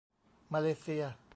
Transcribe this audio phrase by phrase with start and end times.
[0.53, 1.03] มาเลเซีย